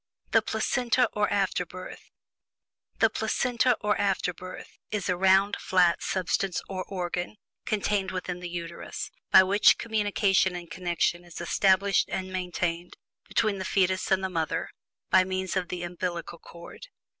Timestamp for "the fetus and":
13.59-14.23